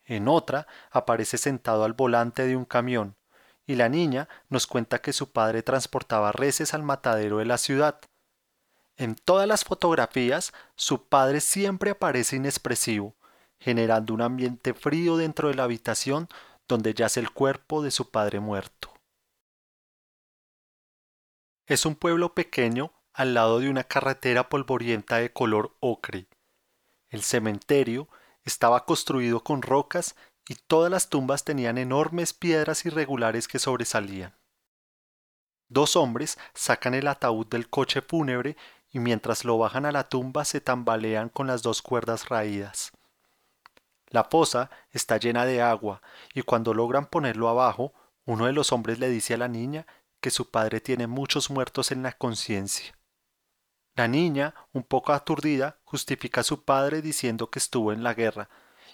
En 0.04 0.28
otra 0.28 0.66
aparece 0.90 1.38
sentado 1.38 1.84
al 1.84 1.92
volante 1.92 2.46
de 2.46 2.56
un 2.56 2.64
camión, 2.64 3.16
y 3.66 3.76
la 3.76 3.88
niña 3.88 4.28
nos 4.48 4.66
cuenta 4.66 5.00
que 5.00 5.12
su 5.12 5.30
padre 5.30 5.62
transportaba 5.62 6.32
reses 6.32 6.74
al 6.74 6.82
matadero 6.82 7.38
de 7.38 7.44
la 7.44 7.58
ciudad. 7.58 8.00
En 8.96 9.14
todas 9.14 9.48
las 9.48 9.64
fotografías, 9.64 10.52
su 10.76 11.08
padre 11.08 11.40
siempre 11.40 11.90
aparece 11.90 12.36
inexpresivo, 12.36 13.16
generando 13.58 14.14
un 14.14 14.22
ambiente 14.22 14.74
frío 14.74 15.16
dentro 15.16 15.48
de 15.48 15.54
la 15.54 15.64
habitación 15.64 16.28
donde 16.68 16.94
yace 16.94 17.20
el 17.20 17.30
cuerpo 17.30 17.82
de 17.82 17.90
su 17.90 18.10
padre 18.10 18.40
muerto. 18.40 18.92
Es 21.66 21.86
un 21.86 21.94
pueblo 21.94 22.34
pequeño 22.34 22.92
al 23.12 23.34
lado 23.34 23.60
de 23.60 23.70
una 23.70 23.84
carretera 23.84 24.48
polvorienta 24.48 25.16
de 25.18 25.32
color 25.32 25.76
ocre. 25.80 26.26
El 27.10 27.22
cementerio 27.22 28.08
estaba 28.44 28.84
construido 28.84 29.44
con 29.44 29.62
rocas 29.62 30.16
y 30.48 30.54
todas 30.54 30.90
las 30.90 31.08
tumbas 31.08 31.44
tenían 31.44 31.78
enormes 31.78 32.32
piedras 32.32 32.84
irregulares 32.84 33.48
que 33.48 33.58
sobresalían. 33.58 34.34
Dos 35.68 35.96
hombres 35.96 36.38
sacan 36.54 36.94
el 36.94 37.06
ataúd 37.06 37.46
del 37.46 37.70
coche 37.70 38.02
fúnebre 38.02 38.56
y 38.92 39.00
mientras 39.00 39.44
lo 39.44 39.58
bajan 39.58 39.86
a 39.86 39.92
la 39.92 40.08
tumba 40.08 40.44
se 40.44 40.60
tambalean 40.60 41.30
con 41.30 41.46
las 41.46 41.62
dos 41.62 41.82
cuerdas 41.82 42.28
raídas. 42.28 42.92
La 44.08 44.24
fosa 44.24 44.70
está 44.90 45.16
llena 45.16 45.46
de 45.46 45.62
agua 45.62 46.02
y 46.34 46.42
cuando 46.42 46.74
logran 46.74 47.06
ponerlo 47.06 47.48
abajo, 47.48 47.94
uno 48.26 48.46
de 48.46 48.52
los 48.52 48.70
hombres 48.70 48.98
le 48.98 49.08
dice 49.08 49.34
a 49.34 49.38
la 49.38 49.48
niña 49.48 49.86
que 50.20 50.30
su 50.30 50.50
padre 50.50 50.80
tiene 50.80 51.06
muchos 51.06 51.50
muertos 51.50 51.90
en 51.90 52.02
la 52.02 52.12
conciencia. 52.12 52.94
La 53.94 54.08
niña, 54.08 54.54
un 54.72 54.84
poco 54.84 55.12
aturdida, 55.12 55.78
justifica 55.84 56.42
a 56.42 56.44
su 56.44 56.64
padre 56.64 57.02
diciendo 57.02 57.50
que 57.50 57.58
estuvo 57.58 57.92
en 57.92 58.02
la 58.02 58.14
guerra 58.14 58.48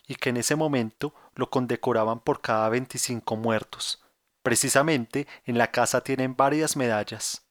y 0.06 0.14
que 0.14 0.30
en 0.30 0.38
ese 0.38 0.56
momento 0.56 1.14
lo 1.34 1.50
condecoraban 1.50 2.20
por 2.20 2.40
cada 2.40 2.68
25 2.68 3.36
muertos. 3.36 4.02
Precisamente 4.42 5.26
en 5.44 5.58
la 5.58 5.70
casa 5.70 6.00
tienen 6.00 6.36
varias 6.36 6.76
medallas. 6.76 7.47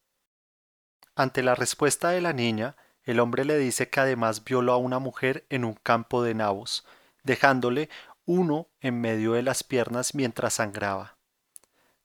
Ante 1.17 1.41
la 1.41 1.55
respuesta 1.55 2.09
de 2.09 2.21
la 2.21 2.31
niña, 2.31 2.75
el 3.01 3.19
hombre 3.19 3.43
le 3.43 3.57
dice 3.57 3.89
que 3.89 3.99
además 3.99 4.43
violó 4.43 4.73
a 4.73 4.77
una 4.77 4.99
mujer 4.99 5.47
en 5.49 5.65
un 5.65 5.73
campo 5.73 6.21
de 6.21 6.35
nabos, 6.35 6.85
dejándole 7.23 7.89
uno 8.25 8.67
en 8.81 9.01
medio 9.01 9.31
de 9.31 9.41
las 9.41 9.63
piernas 9.63 10.13
mientras 10.13 10.53
sangraba. 10.53 11.17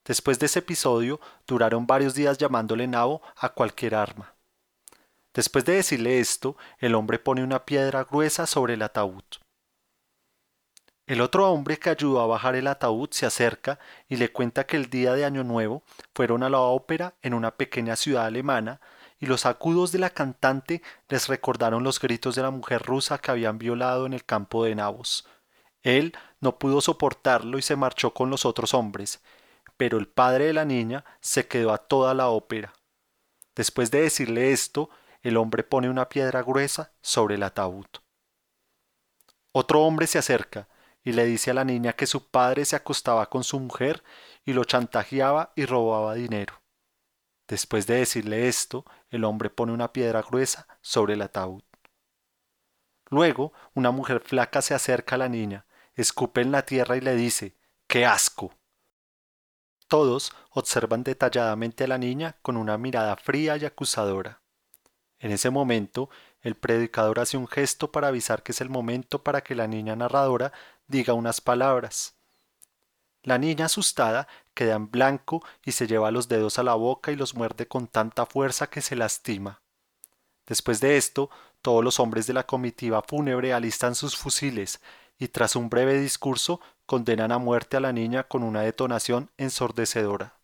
Después 0.07 0.39
de 0.39 0.47
ese 0.47 0.61
episodio, 0.61 1.21
duraron 1.47 1.87
varios 1.87 2.15
días 2.15 2.39
llamándole 2.39 2.87
nabo 2.87 3.21
a 3.37 3.51
cualquier 3.51 3.97
arma. 3.97 4.35
Después 5.35 5.67
de 5.67 5.75
decirle 5.75 6.19
esto, 6.19 6.57
el 6.79 6.95
hombre 6.95 7.19
pone 7.19 7.45
una 7.45 7.67
piedra 7.67 8.05
gruesa 8.05 8.47
sobre 8.47 8.75
el 8.75 8.83
ataúd. 8.83 9.25
El 11.07 11.21
otro 11.21 11.53
hombre 11.53 11.79
que 11.79 11.91
ayudó 11.91 12.23
a 12.23 12.27
bajar 12.27 12.55
el 12.55 12.67
ataúd 12.67 13.11
se 13.11 13.27
acerca 13.27 13.79
y 14.09 14.17
le 14.17 14.33
cuenta 14.33 14.65
que 14.65 14.79
el 14.79 14.89
día 14.89 15.13
de 15.13 15.27
Año 15.27 15.45
Nuevo 15.45 15.83
fueron 16.15 16.43
a 16.43 16.49
la 16.49 16.61
ópera 16.61 17.13
en 17.21 17.35
una 17.35 17.57
pequeña 17.57 17.97
ciudad 17.97 18.25
alemana 18.25 18.81
y 19.23 19.27
los 19.27 19.47
acudos 19.47 19.93
de 19.93 20.01
la 20.01 20.11
cantante 20.11 20.83
les 21.09 21.29
recordaron 21.29 21.85
los 21.85 22.01
gritos 22.01 22.35
de 22.35 22.43
la 22.43 22.51
mujer 22.51 22.83
rusa 22.83 23.19
que 23.19 23.31
habían 23.31 23.57
violado 23.57 24.05
en 24.05 24.15
el 24.15 24.25
campo 24.25 24.65
de 24.65 24.75
Nabos. 24.75 25.29
Él 25.85 26.13
no 26.41 26.59
pudo 26.59 26.81
soportarlo 26.81 27.57
y 27.57 27.63
se 27.63 27.77
marchó 27.77 28.13
con 28.13 28.31
los 28.31 28.45
otros 28.45 28.75
hombres, 28.75 29.23
pero 29.77 29.97
el 29.99 30.09
padre 30.09 30.47
de 30.47 30.53
la 30.53 30.65
niña 30.65 31.05
se 31.21 31.47
quedó 31.47 31.73
a 31.73 31.79
toda 31.79 32.15
la 32.15 32.31
ópera. 32.31 32.73
Después 33.55 33.93
de 33.93 34.03
decirle 34.03 34.51
esto, 34.51 34.91
el 35.23 35.37
hombre 35.37 35.63
pone 35.63 35.89
una 35.89 36.09
piedra 36.09 36.43
gruesa 36.43 36.91
sobre 37.01 37.37
el 37.37 37.45
ataúd. 37.45 37.87
Otro 39.53 39.83
hombre 39.83 40.09
se 40.09 40.19
acerca 40.19 40.67
y 41.05 41.13
le 41.13 41.27
dice 41.27 41.53
a 41.53 41.55
la 41.55 41.65
niña 41.65 41.93
que 41.93 42.09
su 42.09 42.27
padre 42.27 42.65
se 42.65 42.75
acostaba 42.75 43.31
con 43.31 43.45
su 43.45 43.61
mujer 43.61 44.03
y 44.45 44.53
lo 44.53 44.65
chantajeaba 44.65 45.53
y 45.55 45.65
robaba 45.65 46.15
dinero. 46.15 46.61
Después 47.47 47.87
de 47.87 47.97
decirle 47.97 48.49
esto, 48.49 48.85
el 49.13 49.25
hombre 49.25 49.51
pone 49.51 49.73
una 49.73 49.93
piedra 49.93 50.23
gruesa 50.23 50.67
sobre 50.81 51.15
el 51.15 51.23
ataúd. 51.23 51.63
Luego, 53.09 53.53
una 53.75 53.91
mujer 53.91 54.21
flaca 54.21 54.63
se 54.63 54.75
acerca 54.75 55.15
a 55.15 55.19
la 55.19 55.29
niña, 55.29 55.67
escupe 55.95 56.41
en 56.41 56.51
la 56.51 56.63
tierra 56.65 56.97
y 56.97 57.01
le 57.01 57.15
dice 57.15 57.55
¡Qué 57.87 58.07
asco! 58.07 58.55
Todos 59.87 60.33
observan 60.51 61.05
detalladamente 61.05 61.85
a 61.85 61.89
la 61.89 61.99
niña 61.99 62.37
con 62.41 62.57
una 62.57 62.79
mirada 62.79 63.15
fría 63.17 63.59
y 63.59 63.67
acusadora. 63.67 64.41
En 65.19 65.31
ese 65.31 65.51
momento, 65.51 66.09
el 66.41 66.57
predicador 66.57 67.21
hace 67.21 67.37
un 67.37 67.47
gesto 67.47 67.93
para 67.93 68.09
avisar 68.09 68.43
que 68.43 68.53
es 68.53 68.63
el 68.63 68.71
momento 68.71 69.23
para 69.23 69.43
que 69.43 69.55
la 69.55 69.67
niña 69.67 69.95
narradora 69.95 70.53
diga 70.87 71.13
unas 71.13 71.43
palabras. 71.43 72.17
La 73.23 73.37
niña 73.37 73.67
asustada 73.67 74.27
queda 74.55 74.75
en 74.75 74.91
blanco 74.91 75.43
y 75.65 75.73
se 75.73 75.87
lleva 75.87 76.11
los 76.11 76.29
dedos 76.29 76.59
a 76.59 76.63
la 76.63 76.75
boca 76.75 77.13
y 77.13 77.17
los 77.17 77.35
muerde 77.35 77.67
con 77.67 77.87
tanta 77.87 78.27
fuerza 78.27 78.69
que 78.69 78.81
se 78.81 78.97
lastima. 78.97 79.63
Después 80.47 80.81
de 80.81 80.97
esto, 80.97 81.31
todos 81.63 81.85
los 81.85 82.01
hombres 82.01 82.27
de 82.27 82.35
la 82.35 82.47
comitiva 82.47 83.03
fúnebre 83.03 83.53
alistan 83.53 83.95
sus 83.95 84.17
fusiles 84.17 84.81
y 85.19 85.29
tras 85.29 85.55
un 85.55 85.71
breve 85.71 85.99
discurso 86.01 86.61
condenan 86.87 87.33
a 87.33 87.39
muerte 87.39 87.77
a 87.77 87.81
la 87.81 87.93
niña 87.93 88.25
con 88.25 88.43
una 88.43 88.63
detonación 88.63 89.31
ensordecedora. 89.37 90.39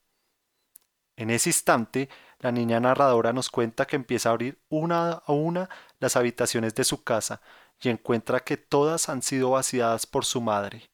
En 1.16 1.30
ese 1.30 1.48
instante, 1.48 2.08
la 2.38 2.52
niña 2.52 2.78
narradora 2.78 3.32
nos 3.32 3.50
cuenta 3.50 3.86
que 3.86 3.96
empieza 3.96 4.28
a 4.28 4.32
abrir 4.32 4.62
una 4.68 5.10
a 5.10 5.32
una 5.32 5.68
las 5.98 6.14
habitaciones 6.14 6.76
de 6.76 6.84
su 6.84 7.02
casa 7.02 7.42
y 7.80 7.88
encuentra 7.88 8.40
que 8.40 8.56
todas 8.56 9.08
han 9.08 9.22
sido 9.22 9.50
vaciadas 9.50 10.06
por 10.06 10.24
su 10.24 10.40
madre. 10.40 10.90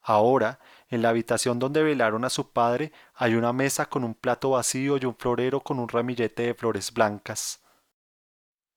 Ahora, 0.00 0.60
en 0.92 1.00
la 1.00 1.08
habitación 1.08 1.58
donde 1.58 1.82
velaron 1.82 2.22
a 2.26 2.28
su 2.28 2.50
padre, 2.50 2.92
hay 3.14 3.34
una 3.34 3.54
mesa 3.54 3.86
con 3.86 4.04
un 4.04 4.12
plato 4.12 4.50
vacío 4.50 4.98
y 4.98 5.06
un 5.06 5.16
florero 5.16 5.60
con 5.60 5.78
un 5.78 5.88
ramillete 5.88 6.42
de 6.42 6.54
flores 6.54 6.92
blancas. 6.92 7.62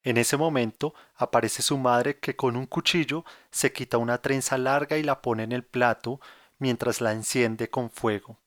En 0.02 0.16
ese 0.16 0.38
momento 0.38 0.94
aparece 1.18 1.62
su 1.62 1.78
madre 1.78 2.18
que 2.20 2.38
con 2.38 2.56
un 2.56 2.68
cuchillo 2.68 3.26
se 3.52 3.74
quita 3.74 3.98
una 3.98 4.20
trenza 4.20 4.58
larga 4.58 4.98
y 4.98 5.04
la 5.04 5.22
pone 5.22 5.44
en 5.44 5.52
el 5.52 5.66
plato 5.66 6.22
mientras 6.58 7.02
la 7.02 7.12
enciende 7.12 7.70
con 7.70 7.90
fuego. 7.90 8.40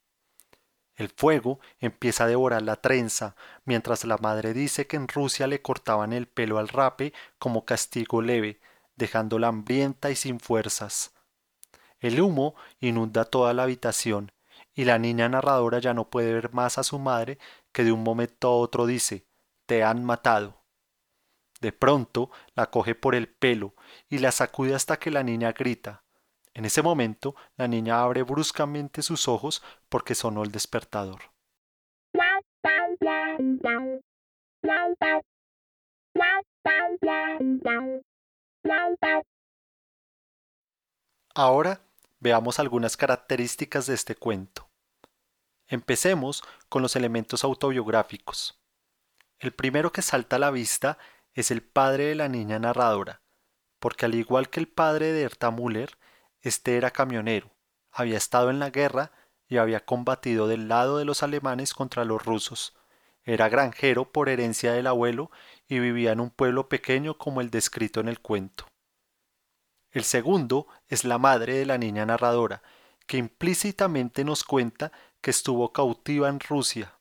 El 0.94 1.10
fuego 1.10 1.60
empieza 1.78 2.24
a 2.24 2.28
devorar 2.28 2.62
la 2.62 2.76
trenza, 2.76 3.36
mientras 3.66 4.02
la 4.06 4.16
madre 4.16 4.54
dice 4.54 4.86
que 4.86 4.96
en 4.96 5.08
Rusia 5.08 5.46
le 5.46 5.60
cortaban 5.60 6.14
el 6.14 6.26
pelo 6.26 6.58
al 6.58 6.68
rape 6.68 7.12
como 7.38 7.66
castigo 7.66 8.22
leve, 8.22 8.62
dejándola 8.96 9.48
hambrienta 9.48 10.10
y 10.10 10.16
sin 10.16 10.40
fuerzas. 10.40 11.12
El 12.00 12.20
humo 12.20 12.54
inunda 12.80 13.24
toda 13.24 13.54
la 13.54 13.64
habitación, 13.64 14.32
y 14.74 14.84
la 14.84 14.98
niña 14.98 15.28
narradora 15.28 15.80
ya 15.80 15.94
no 15.94 16.08
puede 16.08 16.32
ver 16.32 16.52
más 16.52 16.78
a 16.78 16.84
su 16.84 16.98
madre 16.98 17.38
que 17.72 17.82
de 17.82 17.90
un 17.90 18.04
momento 18.04 18.48
a 18.48 18.56
otro 18.56 18.86
dice 18.86 19.26
Te 19.66 19.82
han 19.82 20.04
matado. 20.04 20.62
De 21.60 21.72
pronto 21.72 22.30
la 22.54 22.70
coge 22.70 22.94
por 22.94 23.16
el 23.16 23.28
pelo 23.28 23.74
y 24.08 24.18
la 24.18 24.30
sacude 24.30 24.74
hasta 24.74 24.96
que 24.98 25.10
la 25.10 25.24
niña 25.24 25.52
grita. 25.52 26.04
En 26.54 26.64
ese 26.64 26.82
momento 26.82 27.34
la 27.56 27.66
niña 27.66 28.00
abre 28.00 28.22
bruscamente 28.22 29.02
sus 29.02 29.26
ojos 29.26 29.62
porque 29.88 30.14
sonó 30.14 30.44
el 30.44 30.52
despertador. 30.52 31.20
Ahora 41.34 41.80
veamos 42.20 42.58
algunas 42.58 42.96
características 42.96 43.86
de 43.86 43.94
este 43.94 44.14
cuento. 44.14 44.68
Empecemos 45.66 46.42
con 46.68 46.82
los 46.82 46.96
elementos 46.96 47.44
autobiográficos. 47.44 48.60
El 49.38 49.52
primero 49.52 49.92
que 49.92 50.02
salta 50.02 50.36
a 50.36 50.38
la 50.38 50.50
vista 50.50 50.98
es 51.34 51.50
el 51.50 51.62
padre 51.62 52.06
de 52.06 52.14
la 52.14 52.28
niña 52.28 52.58
narradora, 52.58 53.22
porque 53.78 54.06
al 54.06 54.14
igual 54.14 54.50
que 54.50 54.60
el 54.60 54.68
padre 54.68 55.12
de 55.12 55.22
Erta 55.22 55.50
Müller, 55.50 55.96
este 56.40 56.76
era 56.76 56.90
camionero, 56.90 57.54
había 57.92 58.16
estado 58.16 58.50
en 58.50 58.58
la 58.58 58.70
guerra 58.70 59.12
y 59.46 59.58
había 59.58 59.84
combatido 59.84 60.48
del 60.48 60.68
lado 60.68 60.98
de 60.98 61.04
los 61.04 61.22
alemanes 61.22 61.74
contra 61.74 62.04
los 62.04 62.24
rusos. 62.24 62.76
Era 63.24 63.48
granjero 63.48 64.10
por 64.10 64.28
herencia 64.28 64.72
del 64.72 64.86
abuelo 64.86 65.30
y 65.68 65.78
vivía 65.80 66.12
en 66.12 66.20
un 66.20 66.30
pueblo 66.30 66.68
pequeño 66.68 67.18
como 67.18 67.40
el 67.40 67.50
descrito 67.50 68.00
en 68.00 68.08
el 68.08 68.20
cuento. 68.20 68.66
El 69.90 70.04
segundo 70.04 70.66
es 70.88 71.04
la 71.04 71.18
madre 71.18 71.54
de 71.54 71.66
la 71.66 71.78
niña 71.78 72.06
narradora, 72.06 72.62
que 73.06 73.16
implícitamente 73.16 74.24
nos 74.24 74.44
cuenta 74.44 74.92
que 75.20 75.30
estuvo 75.30 75.72
cautiva 75.72 76.28
en 76.28 76.40
Rusia, 76.40 76.98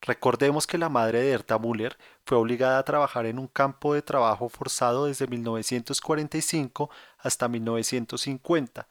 Recordemos 0.00 0.66
que 0.66 0.78
la 0.78 0.88
madre 0.88 1.20
de 1.20 1.32
Erta 1.32 1.58
Müller 1.58 1.96
fue 2.24 2.38
obligada 2.38 2.78
a 2.78 2.84
trabajar 2.84 3.26
en 3.26 3.38
un 3.38 3.48
campo 3.48 3.94
de 3.94 4.02
trabajo 4.02 4.48
forzado 4.48 5.06
desde 5.06 5.26
1945 5.26 6.90
hasta 7.18 7.48
1950. 7.48 8.88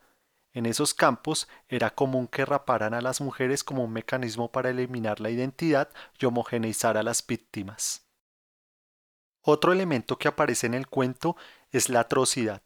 En 0.53 0.65
esos 0.65 0.93
campos 0.93 1.47
era 1.69 1.91
común 1.91 2.27
que 2.27 2.45
raparan 2.45 2.93
a 2.93 3.01
las 3.01 3.21
mujeres 3.21 3.63
como 3.63 3.83
un 3.83 3.93
mecanismo 3.93 4.51
para 4.51 4.69
eliminar 4.69 5.19
la 5.19 5.29
identidad 5.29 5.89
y 6.19 6.25
homogeneizar 6.25 6.97
a 6.97 7.03
las 7.03 7.25
víctimas. 7.25 8.05
Otro 9.41 9.71
elemento 9.71 10.17
que 10.17 10.27
aparece 10.27 10.67
en 10.67 10.73
el 10.73 10.87
cuento 10.87 11.37
es 11.71 11.89
la 11.89 12.01
atrocidad. 12.01 12.61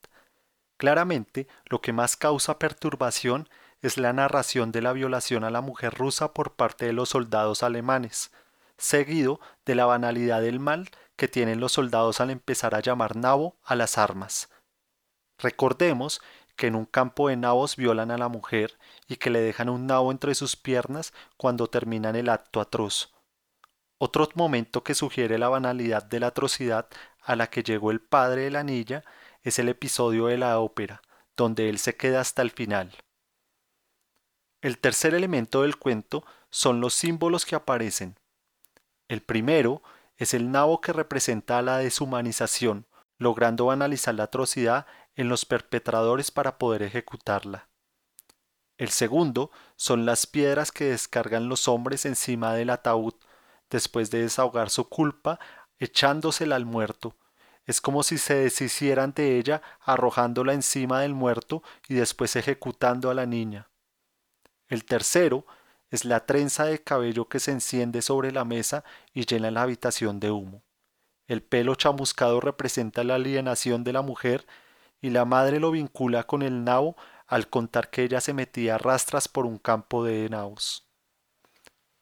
Claramente, 0.82 1.48
lo 1.66 1.80
que 1.80 1.94
más 1.94 2.18
causa 2.18 2.58
perturbación 2.58 3.48
es 3.84 4.00
la 4.00 4.14
narración 4.14 4.72
de 4.72 4.82
la 4.82 4.94
violación 4.94 5.44
a 5.44 5.52
la 5.52 5.62
mujer 5.62 5.94
rusa 5.94 6.34
por 6.34 6.56
parte 6.56 6.88
de 6.88 6.92
los 6.92 7.10
soldados 7.10 7.62
alemanes, 7.62 8.32
seguido 8.80 9.40
de 9.64 9.76
la 9.76 9.86
banalidad 9.86 10.42
del 10.42 10.60
mal 10.60 10.90
que 11.18 11.28
tienen 11.28 11.60
los 11.60 11.74
soldados 11.74 12.20
al 12.20 12.32
empezar 12.32 12.74
a 12.74 12.80
llamar 12.80 13.16
nabo 13.16 13.60
a 13.64 13.76
las 13.76 14.00
armas. 14.00 14.50
Recordemos 15.38 16.20
que 16.56 16.66
en 16.66 16.76
un 16.76 16.88
campo 16.88 17.30
de 17.30 17.38
nabos 17.38 17.76
violan 17.76 18.10
a 18.10 18.18
la 18.18 18.28
mujer 18.28 18.80
y 19.08 19.18
que 19.18 19.30
le 19.30 19.40
dejan 19.40 19.70
un 19.70 19.86
nabo 19.86 20.12
entre 20.12 20.34
sus 20.34 20.56
piernas 20.56 21.14
cuando 21.38 21.68
terminan 21.68 22.16
el 22.16 22.28
acto 22.28 22.60
atroz. 22.60 23.14
Otro 24.00 24.28
momento 24.34 24.84
que 24.84 24.96
sugiere 24.96 25.38
la 25.38 25.48
banalidad 25.50 26.02
de 26.02 26.20
la 26.20 26.28
atrocidad 26.28 26.88
a 27.22 27.36
la 27.36 27.52
que 27.52 27.62
llegó 27.62 27.92
el 27.92 28.02
padre 28.02 28.46
de 28.46 28.50
la 28.50 28.64
niña 28.64 29.04
es 29.44 29.60
el 29.60 29.70
episodio 29.70 30.28
de 30.28 30.38
la 30.38 30.60
ópera, 30.60 31.02
donde 31.36 31.70
él 31.70 31.80
se 31.80 31.96
queda 31.96 32.22
hasta 32.22 32.42
el 32.42 32.52
final. 32.52 32.96
El 34.62 34.78
tercer 34.78 35.16
elemento 35.16 35.64
del 35.64 35.78
cuento 35.78 36.24
son 36.50 36.82
los 36.82 36.94
símbolos 36.94 37.46
que 37.46 37.56
aparecen. 37.56 38.20
El 39.08 39.22
primero 39.22 39.82
es 40.18 40.34
el 40.34 40.52
nabo 40.52 40.82
que 40.82 40.94
representa 40.94 41.62
la 41.62 41.80
deshumanización, 41.80 42.86
logrando 43.18 43.66
banalizar 43.66 44.14
la 44.14 44.24
atrocidad 44.24 44.86
en 45.16 45.30
los 45.30 45.46
perpetradores 45.46 46.32
para 46.32 46.58
poder 46.58 46.84
ejecutarla. 46.84 47.70
El 48.78 48.90
segundo 48.90 49.52
son 49.76 50.06
las 50.06 50.28
piedras 50.28 50.72
que 50.72 50.86
descargan 50.86 51.50
los 51.50 51.68
hombres 51.68 52.06
encima 52.06 52.54
del 52.54 52.70
ataúd, 52.70 53.14
después 53.70 54.12
de 54.12 54.22
desahogar 54.22 54.70
su 54.70 54.90
culpa, 54.90 55.40
echándosela 55.80 56.56
al 56.56 56.66
muerto. 56.66 57.16
Es 57.72 57.80
como 57.80 58.04
si 58.04 58.18
se 58.18 58.34
deshicieran 58.34 59.14
de 59.14 59.38
ella 59.38 59.62
arrojándola 59.80 60.52
encima 60.52 61.00
del 61.00 61.14
muerto 61.14 61.64
y 61.88 61.94
después 61.94 62.36
ejecutando 62.36 63.10
a 63.10 63.14
la 63.14 63.26
niña. 63.26 63.70
El 64.68 64.84
tercero 64.84 65.46
es 65.90 66.04
la 66.04 66.26
trenza 66.26 66.66
de 66.66 66.84
cabello 66.84 67.30
que 67.30 67.40
se 67.40 67.52
enciende 67.52 68.02
sobre 68.02 68.34
la 68.34 68.44
mesa 68.44 68.84
y 69.14 69.26
llena 69.26 69.52
la 69.52 69.62
habitación 69.62 70.20
de 70.20 70.32
humo. 70.32 70.64
El 71.28 71.44
pelo 71.44 71.76
chamuscado 71.76 72.42
representa 72.42 73.06
la 73.06 73.16
alienación 73.16 73.86
de 73.86 73.94
la 73.94 74.02
mujer 74.02 74.46
y 75.00 75.12
la 75.12 75.24
madre 75.24 75.62
lo 75.62 75.72
vincula 75.72 76.26
con 76.26 76.42
el 76.42 76.66
nabo 76.66 76.98
al 77.26 77.48
contar 77.48 77.90
que 77.90 78.04
ella 78.04 78.20
se 78.20 78.34
metía 78.34 78.76
a 78.76 78.80
rastras 78.80 79.30
por 79.30 79.46
un 79.46 79.58
campo 79.58 80.04
de 80.04 80.28
nabos. 80.28 80.86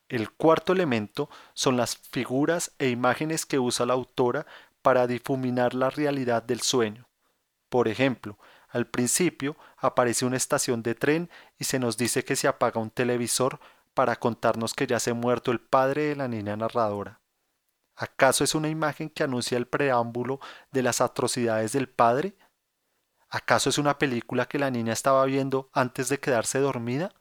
El 0.08 0.32
cuarto 0.32 0.74
elemento 0.74 1.30
son 1.54 1.78
las 1.78 1.96
figuras 1.96 2.72
e 2.80 2.90
imágenes 2.90 3.46
que 3.46 3.60
usa 3.60 3.86
la 3.86 3.94
autora 3.94 4.48
para 4.82 5.08
difuminar 5.08 5.74
la 5.74 5.90
realidad 5.90 6.44
del 6.44 6.62
sueño. 6.62 7.08
Por 7.70 7.88
ejemplo, 7.88 8.38
al 8.70 8.88
principio 8.88 9.58
aparece 9.78 10.26
una 10.26 10.38
estación 10.38 10.84
de 10.84 10.96
tren 10.96 11.30
y 11.58 11.64
se 11.64 11.80
nos 11.80 11.98
dice 11.98 12.24
que 12.24 12.36
se 12.36 12.48
apaga 12.48 12.80
un 12.80 12.92
televisor 12.92 13.60
para 13.94 14.16
contarnos 14.18 14.74
que 14.74 14.88
ya 14.88 15.00
se 15.00 15.12
ha 15.12 15.16
muerto 15.16 15.52
el 15.52 15.60
padre 15.60 16.04
de 16.04 16.16
la 16.16 16.28
niña 16.28 16.56
narradora. 16.56 17.20
¿Acaso 17.96 18.44
es 18.44 18.56
una 18.56 18.70
imagen 18.70 19.10
que 19.10 19.24
anuncia 19.24 19.58
el 19.58 19.68
preámbulo 19.68 20.40
de 20.72 20.84
las 20.84 21.02
atrocidades 21.02 21.74
del 21.74 21.90
padre? 21.90 22.38
¿Acaso 23.30 23.70
es 23.70 23.78
una 23.78 23.98
película 23.98 24.48
que 24.48 24.58
la 24.58 24.72
niña 24.72 24.94
estaba 24.94 25.26
viendo 25.26 25.70
antes 25.74 26.08
de 26.10 26.20
quedarse 26.20 26.60
dormida? 26.60 27.14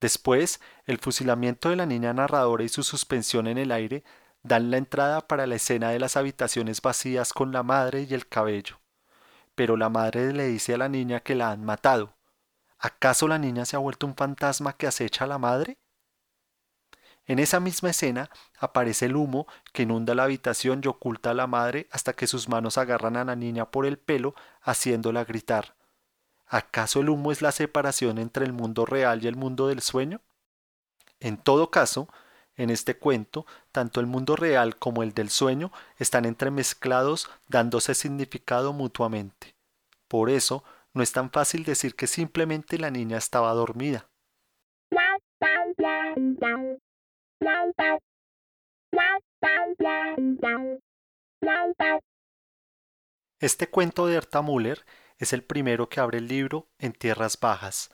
Después, 0.00 0.60
el 0.84 0.98
fusilamiento 0.98 1.70
de 1.70 1.76
la 1.76 1.86
niña 1.86 2.12
narradora 2.12 2.62
y 2.62 2.68
su 2.68 2.82
suspensión 2.82 3.46
en 3.46 3.58
el 3.58 3.72
aire 3.72 4.04
dan 4.44 4.70
la 4.70 4.76
entrada 4.76 5.26
para 5.26 5.48
la 5.48 5.56
escena 5.56 5.90
de 5.90 5.98
las 5.98 6.16
habitaciones 6.16 6.80
vacías 6.80 7.32
con 7.32 7.50
la 7.50 7.64
madre 7.64 8.06
y 8.08 8.14
el 8.14 8.28
cabello 8.28 8.78
pero 9.54 9.76
la 9.76 9.88
madre 9.88 10.32
le 10.32 10.48
dice 10.48 10.74
a 10.74 10.78
la 10.78 10.88
niña 10.88 11.20
que 11.20 11.34
la 11.34 11.50
han 11.50 11.64
matado. 11.64 12.14
¿Acaso 12.78 13.28
la 13.28 13.38
niña 13.38 13.64
se 13.64 13.76
ha 13.76 13.78
vuelto 13.78 14.06
un 14.06 14.16
fantasma 14.16 14.74
que 14.74 14.86
acecha 14.86 15.24
a 15.24 15.28
la 15.28 15.38
madre? 15.38 15.78
En 17.26 17.38
esa 17.38 17.58
misma 17.58 17.90
escena 17.90 18.28
aparece 18.58 19.06
el 19.06 19.16
humo 19.16 19.46
que 19.72 19.84
inunda 19.84 20.14
la 20.14 20.24
habitación 20.24 20.82
y 20.84 20.88
oculta 20.88 21.30
a 21.30 21.34
la 21.34 21.46
madre 21.46 21.88
hasta 21.90 22.12
que 22.12 22.26
sus 22.26 22.48
manos 22.48 22.76
agarran 22.76 23.16
a 23.16 23.24
la 23.24 23.34
niña 23.34 23.70
por 23.70 23.86
el 23.86 23.98
pelo, 23.98 24.34
haciéndola 24.60 25.24
gritar. 25.24 25.76
¿Acaso 26.46 27.00
el 27.00 27.08
humo 27.08 27.32
es 27.32 27.40
la 27.40 27.52
separación 27.52 28.18
entre 28.18 28.44
el 28.44 28.52
mundo 28.52 28.84
real 28.84 29.24
y 29.24 29.28
el 29.28 29.36
mundo 29.36 29.68
del 29.68 29.80
sueño? 29.80 30.20
En 31.20 31.38
todo 31.38 31.70
caso, 31.70 32.08
en 32.56 32.70
este 32.70 32.96
cuento, 32.96 33.46
tanto 33.72 34.00
el 34.00 34.06
mundo 34.06 34.36
real 34.36 34.76
como 34.76 35.02
el 35.02 35.12
del 35.12 35.30
sueño 35.30 35.72
están 35.98 36.24
entremezclados 36.24 37.30
dándose 37.48 37.94
significado 37.94 38.72
mutuamente. 38.72 39.54
Por 40.08 40.30
eso, 40.30 40.64
no 40.92 41.02
es 41.02 41.12
tan 41.12 41.30
fácil 41.30 41.64
decir 41.64 41.96
que 41.96 42.06
simplemente 42.06 42.78
la 42.78 42.90
niña 42.90 43.18
estaba 43.18 43.52
dormida. 43.52 44.08
Este 53.40 53.68
cuento 53.68 54.06
de 54.06 54.16
Erta 54.16 54.40
Müller 54.40 54.84
es 55.18 55.32
el 55.32 55.42
primero 55.42 55.88
que 55.88 56.00
abre 56.00 56.18
el 56.18 56.28
libro 56.28 56.68
en 56.78 56.92
tierras 56.92 57.38
bajas. 57.38 57.90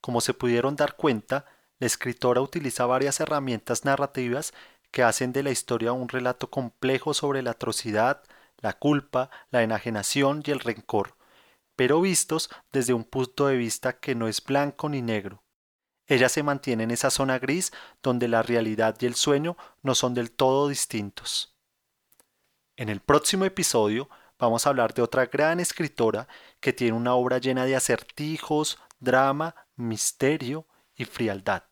Como 0.00 0.20
se 0.20 0.34
pudieron 0.34 0.76
dar 0.76 0.96
cuenta, 0.96 1.46
la 1.80 1.86
escritora 1.86 2.42
utiliza 2.42 2.86
varias 2.86 3.18
herramientas 3.20 3.84
narrativas 3.84 4.52
que 4.90 5.02
hacen 5.02 5.32
de 5.32 5.42
la 5.42 5.50
historia 5.50 5.92
un 5.92 6.08
relato 6.08 6.50
complejo 6.50 7.14
sobre 7.14 7.42
la 7.42 7.52
atrocidad, 7.52 8.22
la 8.58 8.74
culpa, 8.74 9.30
la 9.50 9.62
enajenación 9.62 10.42
y 10.44 10.50
el 10.50 10.60
rencor, 10.60 11.16
pero 11.76 12.00
vistos 12.02 12.50
desde 12.70 12.92
un 12.92 13.04
punto 13.04 13.46
de 13.46 13.56
vista 13.56 13.98
que 13.98 14.14
no 14.14 14.28
es 14.28 14.44
blanco 14.44 14.88
ni 14.90 15.00
negro. 15.00 15.42
Ella 16.06 16.28
se 16.28 16.42
mantiene 16.42 16.84
en 16.84 16.90
esa 16.90 17.08
zona 17.08 17.38
gris 17.38 17.72
donde 18.02 18.28
la 18.28 18.42
realidad 18.42 18.96
y 19.00 19.06
el 19.06 19.14
sueño 19.14 19.56
no 19.82 19.94
son 19.94 20.12
del 20.12 20.30
todo 20.30 20.68
distintos. 20.68 21.56
En 22.76 22.90
el 22.90 23.00
próximo 23.00 23.46
episodio 23.46 24.10
vamos 24.38 24.66
a 24.66 24.70
hablar 24.70 24.92
de 24.92 25.02
otra 25.02 25.26
gran 25.26 25.60
escritora 25.60 26.28
que 26.60 26.72
tiene 26.72 26.96
una 26.96 27.14
obra 27.14 27.38
llena 27.38 27.64
de 27.64 27.76
acertijos, 27.76 28.78
drama, 28.98 29.54
misterio 29.76 30.66
frialdad. 31.04 31.62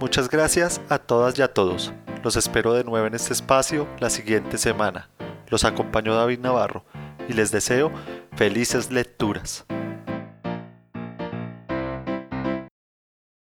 Muchas 0.00 0.28
gracias 0.28 0.80
a 0.88 0.98
todas 0.98 1.38
y 1.38 1.42
a 1.42 1.54
todos. 1.54 1.92
Los 2.24 2.36
espero 2.36 2.72
de 2.74 2.84
nuevo 2.84 3.06
en 3.06 3.14
este 3.14 3.32
espacio 3.32 3.86
la 4.00 4.10
siguiente 4.10 4.58
semana. 4.58 5.10
Los 5.48 5.64
acompañó 5.64 6.14
David 6.14 6.40
Navarro 6.40 6.84
y 7.28 7.34
les 7.34 7.52
deseo 7.52 7.92
felices 8.36 8.90
lecturas. 8.90 9.64